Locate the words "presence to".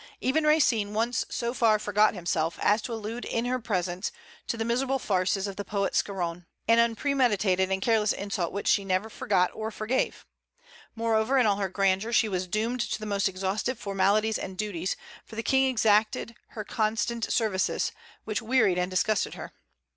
3.59-4.57